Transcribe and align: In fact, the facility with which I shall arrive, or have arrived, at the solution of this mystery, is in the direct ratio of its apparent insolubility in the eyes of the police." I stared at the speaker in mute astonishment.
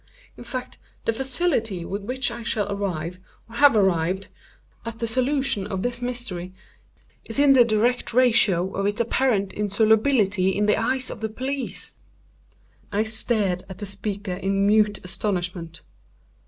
In 0.35 0.43
fact, 0.43 0.79
the 1.05 1.13
facility 1.13 1.85
with 1.85 2.01
which 2.01 2.31
I 2.31 2.41
shall 2.41 2.65
arrive, 2.71 3.19
or 3.47 3.57
have 3.57 3.77
arrived, 3.77 4.29
at 4.83 4.97
the 4.97 5.05
solution 5.05 5.67
of 5.67 5.83
this 5.83 6.01
mystery, 6.01 6.53
is 7.25 7.37
in 7.37 7.53
the 7.53 7.63
direct 7.63 8.11
ratio 8.11 8.73
of 8.73 8.87
its 8.87 8.99
apparent 8.99 9.53
insolubility 9.53 10.49
in 10.55 10.65
the 10.65 10.75
eyes 10.81 11.11
of 11.11 11.21
the 11.21 11.29
police." 11.29 11.97
I 12.91 13.03
stared 13.03 13.61
at 13.69 13.77
the 13.77 13.85
speaker 13.85 14.33
in 14.33 14.65
mute 14.65 14.99
astonishment. 15.03 15.81